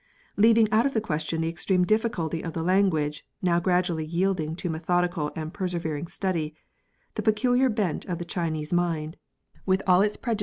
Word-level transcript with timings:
Leaving 0.35 0.67
out 0.71 0.83
of 0.87 0.95
the 0.95 0.99
question 0.99 1.41
the 1.41 1.47
extreme 1.47 1.85
difficulty 1.85 2.41
of 2.43 2.53
the 2.53 2.63
language, 2.63 3.23
now 3.43 3.59
gradually 3.59 4.03
yielding 4.03 4.55
to 4.55 4.67
methodical 4.67 5.31
and 5.35 5.53
persevering 5.53 6.07
study, 6.07 6.55
the 7.13 7.21
peculiar 7.21 7.69
bent 7.69 8.03
of 8.05 8.17
the 8.17 8.25
Chinese 8.25 8.73
mind, 8.73 9.15
with 9.63 9.83
all 9.85 10.01
its 10.01 10.17
preju 10.17 10.21
JURISPRUDENCE. 10.21 10.37